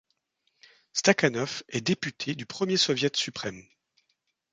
Stakhanov 0.93 1.61
est 1.69 1.81
député 1.81 2.33
du 2.33 2.47
premier 2.47 2.75
Soviet 2.77 3.15
suprême. 3.15 3.63